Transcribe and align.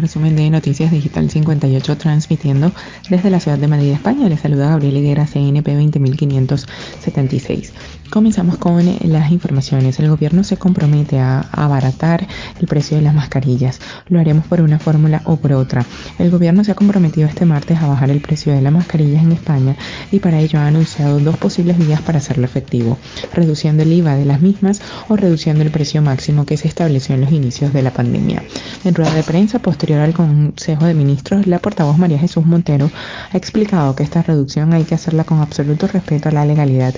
resumen 0.00 0.36
de 0.36 0.50
Noticias 0.50 0.90
Digital 0.90 1.30
58 1.30 1.96
transmitiendo 1.98 2.72
desde 3.08 3.30
la 3.30 3.40
ciudad 3.40 3.58
de 3.58 3.68
Madrid, 3.68 3.92
España. 3.92 4.28
Les 4.28 4.40
saluda 4.40 4.70
Gabriel 4.70 4.96
Higuera, 4.96 5.26
CNP 5.26 5.74
20576. 5.74 7.72
Comenzamos 8.10 8.58
con 8.58 8.84
las 9.02 9.32
informaciones. 9.32 9.98
El 9.98 10.08
gobierno 10.08 10.44
se 10.44 10.56
compromete 10.56 11.18
a 11.18 11.40
abaratar 11.40 12.26
el 12.60 12.66
precio 12.68 12.96
de 12.96 13.02
las 13.02 13.14
mascarillas. 13.14 13.80
Lo 14.08 14.20
haremos 14.20 14.46
por 14.46 14.60
una 14.60 14.78
fórmula 14.78 15.22
o 15.24 15.36
por 15.36 15.52
otra. 15.52 15.84
El 16.18 16.30
gobierno 16.30 16.62
se 16.62 16.72
ha 16.72 16.76
comprometido 16.76 17.26
este 17.26 17.44
martes 17.44 17.78
a 17.78 17.86
bajar 17.88 18.10
el 18.10 18.20
precio 18.20 18.52
de 18.52 18.60
las 18.60 18.72
mascarillas 18.72 19.24
en 19.24 19.32
España 19.32 19.76
y 20.12 20.20
para 20.20 20.38
ello 20.38 20.60
ha 20.60 20.66
anunciado 20.66 21.18
dos 21.18 21.36
posibles 21.38 21.76
vías 21.78 22.00
para 22.02 22.18
hacerlo 22.18 22.44
efectivo. 22.44 22.98
Reduciendo 23.32 23.82
el 23.82 23.92
IVA 23.92 24.14
de 24.14 24.26
las 24.26 24.40
mismas 24.40 24.80
o 25.08 25.16
reduciendo 25.16 25.62
el 25.62 25.70
precio 25.70 26.00
máximo 26.02 26.46
que 26.46 26.56
se 26.56 26.68
estableció 26.68 27.14
en 27.14 27.22
los 27.22 27.32
inicios 27.32 27.72
de 27.72 27.82
la 27.82 27.92
pandemia. 27.92 28.44
En 28.84 28.94
rueda 28.94 29.14
de 29.14 29.22
prensa 29.22 29.58
posterior 29.58 29.83
al 29.92 30.14
Consejo 30.14 30.86
de 30.86 30.94
Ministros, 30.94 31.46
la 31.46 31.58
portavoz 31.58 31.98
María 31.98 32.18
Jesús 32.18 32.46
Montero 32.46 32.90
ha 33.30 33.36
explicado 33.36 33.94
que 33.94 34.02
esta 34.02 34.22
reducción 34.22 34.72
hay 34.72 34.84
que 34.84 34.94
hacerla 34.94 35.24
con 35.24 35.40
absoluto 35.40 35.86
respeto 35.86 36.30
a 36.30 36.32
la 36.32 36.46
legalidad 36.46 36.94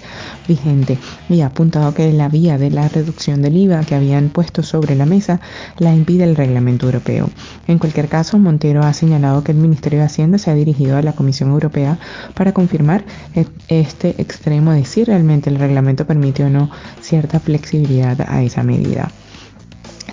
vigente 0.46 0.96
y 1.28 1.40
ha 1.40 1.46
apuntado 1.46 1.92
que 1.94 2.12
la 2.12 2.28
vía 2.28 2.58
de 2.58 2.70
la 2.70 2.88
reducción 2.88 3.42
del 3.42 3.56
IVA 3.56 3.80
que 3.80 3.96
habían 3.96 4.28
puesto 4.28 4.62
sobre 4.62 4.94
la 4.94 5.04
mesa 5.04 5.40
la 5.78 5.92
impide 5.92 6.22
el 6.22 6.36
reglamento 6.36 6.86
europeo. 6.86 7.28
En 7.66 7.78
cualquier 7.78 8.08
caso, 8.08 8.38
Montero 8.38 8.84
ha 8.84 8.92
señalado 8.92 9.42
que 9.42 9.50
el 9.50 9.58
Ministerio 9.58 9.98
de 9.98 10.04
Hacienda 10.04 10.38
se 10.38 10.52
ha 10.52 10.54
dirigido 10.54 10.96
a 10.96 11.02
la 11.02 11.12
Comisión 11.12 11.50
Europea 11.50 11.98
para 12.34 12.52
confirmar 12.52 13.04
e-, 13.34 13.46
este 13.68 14.14
extremo 14.22 14.70
de 14.70 14.84
si 14.84 15.02
realmente 15.02 15.50
el 15.50 15.58
reglamento 15.58 16.06
permite 16.06 16.44
o 16.44 16.50
no 16.50 16.70
cierta 17.00 17.40
flexibilidad 17.40 18.20
a 18.28 18.42
esa 18.44 18.62
medida. 18.62 19.10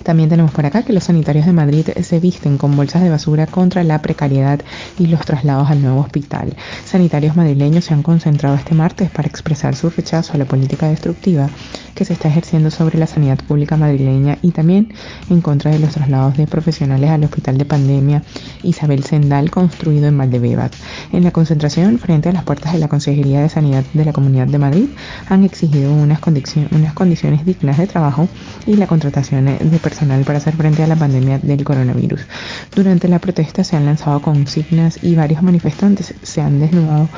También 0.04 0.28
tenemos 0.28 0.52
por 0.52 0.66
acá 0.66 0.82
que 0.82 0.92
los 0.92 1.04
sanitarios 1.04 1.46
de 1.46 1.52
Madrid 1.52 1.88
se 2.02 2.20
visten 2.20 2.58
con 2.58 2.76
bolsas 2.76 3.02
de 3.02 3.08
basura 3.08 3.46
contra 3.46 3.82
la 3.84 4.02
precariedad 4.02 4.60
y 4.98 5.06
los 5.06 5.24
traslados 5.24 5.70
al 5.70 5.82
nuevo 5.82 6.00
hospital. 6.00 6.54
Sanitarios 6.84 7.36
madrileños 7.36 7.86
se 7.86 7.94
han 7.94 8.02
concentrado 8.02 8.54
este 8.54 8.74
martes 8.74 9.10
para 9.10 9.28
expresar 9.28 9.74
su 9.74 9.88
rechazo 9.88 10.34
a 10.34 10.36
la 10.36 10.44
política 10.44 10.88
destructiva 10.88 11.48
que 11.94 12.04
se 12.04 12.12
está 12.12 12.28
ejerciendo 12.28 12.70
sobre 12.70 12.98
la 12.98 13.06
sanidad 13.06 13.38
pública 13.38 13.76
madrileña 13.76 14.38
y 14.42 14.50
también 14.50 14.92
en 15.30 15.40
contra 15.40 15.70
de 15.70 15.78
los 15.78 15.92
traslados 15.92 16.36
de 16.36 16.46
profesionales 16.46 17.10
al 17.10 17.24
hospital 17.24 17.56
de 17.56 17.64
pandemia 17.64 18.22
Isabel 18.62 19.04
Sendal 19.04 19.50
construido 19.50 20.06
en 20.06 20.18
Valdebebas. 20.18 20.72
En 21.12 21.24
la 21.24 21.30
concentración 21.30 21.98
frente 21.98 22.28
a 22.28 22.32
las 22.32 22.44
puertas 22.44 22.72
de 22.72 22.78
la 22.78 22.88
Consejería 22.88 23.40
de 23.40 23.48
Sanidad 23.48 23.84
de 23.94 24.04
la 24.04 24.12
Comunidad 24.12 24.48
de 24.48 24.58
Madrid 24.58 24.86
han 25.28 25.44
exigido 25.44 25.92
unas, 25.92 26.20
unas 26.72 26.92
condiciones 26.92 27.46
dignas 27.46 27.78
de 27.78 27.86
trabajo 27.86 28.28
y 28.66 28.76
la 28.76 28.86
contratación 28.86 29.44
de 29.44 29.78
personal 29.94 30.24
para 30.24 30.38
hacer 30.38 30.54
frente 30.54 30.82
a 30.82 30.88
la 30.88 30.96
pandemia 30.96 31.38
del 31.38 31.62
coronavirus. 31.62 32.26
Durante 32.74 33.06
la 33.06 33.20
protesta 33.20 33.62
se 33.62 33.76
han 33.76 33.86
lanzado 33.86 34.20
consignas 34.20 34.98
y 35.02 35.14
varios 35.14 35.40
manifestantes 35.40 36.14
se 36.20 36.40
han 36.40 36.58
desnudado 36.58 37.08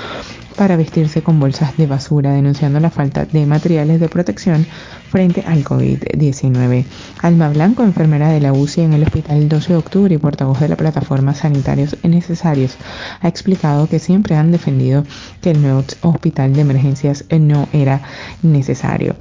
para 0.56 0.77
vestirse 0.77 1.22
con 1.22 1.41
bolsas 1.41 1.74
de 1.78 1.86
basura, 1.86 2.33
denunciando 2.33 2.78
la 2.78 2.91
falta 2.91 3.24
de 3.24 3.46
materiales 3.46 3.98
de 3.98 4.08
protección 4.10 4.66
frente 5.10 5.42
al 5.46 5.64
COVID-19. 5.64 6.84
Alma 7.22 7.48
Blanco, 7.48 7.83
enfermera 7.83 8.28
de 8.28 8.41
la 8.41 8.52
UCI 8.52 8.83
en 8.83 8.92
el 8.92 9.05
Hospital 9.05 9.48
12 9.48 9.72
de 9.72 9.78
Octubre 9.78 10.14
y 10.14 10.18
portavoz 10.18 10.61
de 10.61 10.68
la 10.68 10.77
plataforma 10.77 11.34
Sanitarios 11.34 11.96
Necesarios, 12.02 12.77
ha 13.22 13.28
explicado 13.28 13.88
que 13.88 13.98
siempre 13.98 14.36
han 14.36 14.52
defendido 14.52 15.05
que 15.40 15.52
el 15.52 15.62
nuevo 15.62 15.83
hospital 16.02 16.52
de 16.52 16.61
emergencias 16.61 17.24
no 17.30 17.68
era 17.72 18.02
necesario. 18.42 19.17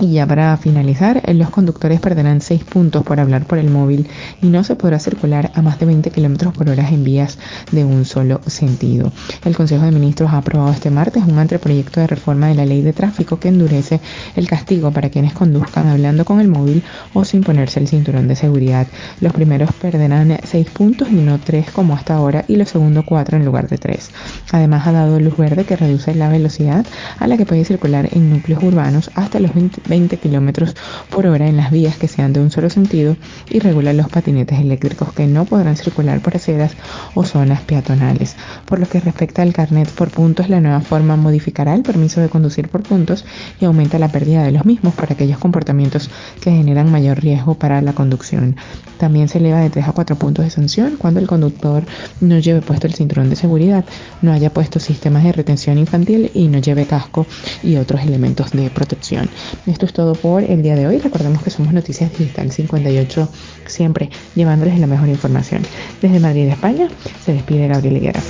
Y 0.00 0.14
ya 0.14 0.26
para 0.26 0.56
finalizar, 0.56 1.22
los 1.34 1.50
conductores 1.50 2.00
perderán 2.00 2.40
6 2.40 2.64
puntos 2.64 3.04
por 3.04 3.20
hablar 3.20 3.46
por 3.46 3.58
el 3.58 3.70
móvil 3.70 4.08
y 4.42 4.48
no 4.48 4.64
se 4.64 4.74
podrá 4.74 4.98
circular 4.98 5.52
a 5.54 5.62
más 5.62 5.78
de 5.78 5.86
20 5.86 6.10
km 6.10 6.52
por 6.52 6.68
hora 6.68 6.88
en 6.88 7.04
vías 7.04 7.38
de 7.70 7.84
un 7.84 8.04
solo 8.04 8.40
sentido. 8.44 9.12
El 9.44 9.54
Consejo 9.54 9.84
de 9.84 9.92
Ministros 9.92 10.32
ha 10.32 10.38
aprobado 10.38 10.72
este 10.72 10.90
martes 10.90 11.22
un 11.22 11.38
anteproyecto 11.38 12.00
de 12.00 12.08
reforma 12.08 12.48
de 12.48 12.56
la 12.56 12.66
ley 12.66 12.82
de 12.82 12.92
tráfico 12.92 13.38
que 13.38 13.48
endurece 13.48 14.00
el 14.34 14.48
castigo 14.48 14.90
para 14.90 15.10
quienes 15.10 15.32
conduzcan 15.32 15.86
hablando 15.86 16.24
con 16.24 16.40
el 16.40 16.48
móvil 16.48 16.82
o 17.12 17.24
sin 17.24 17.44
ponerse 17.44 17.78
el 17.78 17.86
cinturón 17.86 18.26
de 18.26 18.34
seguridad. 18.34 18.88
Los 19.20 19.32
primeros 19.32 19.72
perderán 19.74 20.36
6 20.42 20.70
puntos 20.70 21.08
y 21.08 21.14
no 21.14 21.38
3 21.38 21.70
como 21.70 21.94
hasta 21.94 22.14
ahora 22.14 22.44
y 22.48 22.56
los 22.56 22.68
segundos 22.68 23.04
4 23.06 23.36
en 23.36 23.44
lugar 23.44 23.68
de 23.68 23.78
3. 23.78 24.10
Además 24.50 24.88
ha 24.88 24.92
dado 24.92 25.20
luz 25.20 25.36
verde 25.36 25.64
que 25.64 25.76
reduce 25.76 26.14
la 26.16 26.28
velocidad 26.28 26.84
a 27.20 27.26
la 27.28 27.36
que 27.36 27.46
puede 27.46 27.64
circular 27.64 28.08
en 28.10 28.30
núcleos 28.30 28.62
urbanos 28.62 29.10
hasta 29.14 29.38
los 29.38 29.54
20 29.54 29.83
20 29.88 30.16
kilómetros 30.18 30.74
por 31.10 31.26
hora 31.26 31.48
en 31.48 31.56
las 31.56 31.70
vías 31.70 31.96
que 31.96 32.08
sean 32.08 32.32
de 32.32 32.40
un 32.40 32.50
solo 32.50 32.70
sentido 32.70 33.16
y 33.50 33.58
regula 33.58 33.92
los 33.92 34.08
patinetes 34.08 34.58
eléctricos 34.60 35.12
que 35.12 35.26
no 35.26 35.44
podrán 35.44 35.76
circular 35.76 36.20
por 36.20 36.36
aceras 36.36 36.72
o 37.14 37.24
zonas 37.24 37.60
peatonales. 37.62 38.36
Por 38.66 38.78
lo 38.78 38.88
que 38.88 39.00
respecta 39.00 39.42
al 39.42 39.52
carnet 39.52 39.88
por 39.90 40.10
puntos, 40.10 40.48
la 40.48 40.60
nueva 40.60 40.80
forma 40.80 41.16
modificará 41.16 41.74
el 41.74 41.82
permiso 41.82 42.20
de 42.20 42.28
conducir 42.28 42.68
por 42.68 42.82
puntos 42.82 43.24
y 43.60 43.64
aumenta 43.64 43.98
la 43.98 44.10
pérdida 44.10 44.42
de 44.42 44.52
los 44.52 44.64
mismos 44.64 44.94
para 44.94 45.14
aquellos 45.14 45.38
comportamientos 45.38 46.10
que 46.40 46.50
generan 46.50 46.90
mayor 46.90 47.20
riesgo 47.20 47.54
para 47.54 47.80
la 47.82 47.92
conducción. 47.92 48.56
También 48.98 49.28
se 49.28 49.38
eleva 49.38 49.60
de 49.60 49.70
3 49.70 49.88
a 49.88 49.92
4 49.92 50.16
puntos 50.16 50.44
de 50.44 50.50
sanción 50.50 50.96
cuando 50.98 51.20
el 51.20 51.26
conductor 51.26 51.84
no 52.20 52.38
lleve 52.38 52.62
puesto 52.62 52.86
el 52.86 52.94
cinturón 52.94 53.30
de 53.30 53.36
seguridad, 53.36 53.84
no 54.22 54.32
haya 54.32 54.52
puesto 54.52 54.80
sistemas 54.80 55.24
de 55.24 55.32
retención 55.32 55.78
infantil 55.78 56.30
y 56.34 56.48
no 56.48 56.58
lleve 56.58 56.86
casco 56.86 57.26
y 57.62 57.76
otros 57.76 58.02
elementos 58.02 58.52
de 58.52 58.70
protección. 58.70 59.28
Esto 59.74 59.86
es 59.86 59.92
todo 59.92 60.14
por 60.14 60.44
el 60.44 60.62
día 60.62 60.76
de 60.76 60.86
hoy. 60.86 61.00
Recordemos 61.00 61.42
que 61.42 61.50
somos 61.50 61.72
Noticias 61.72 62.16
Digital 62.16 62.52
58, 62.52 63.28
siempre 63.66 64.08
llevándoles 64.36 64.78
la 64.78 64.86
mejor 64.86 65.08
información. 65.08 65.62
Desde 66.00 66.20
Madrid, 66.20 66.46
España, 66.46 66.88
se 67.24 67.32
despide 67.32 67.66
Gabriel 67.66 67.96
Higuera. 67.96 68.20